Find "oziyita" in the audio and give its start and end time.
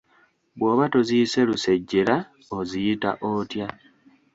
2.57-3.09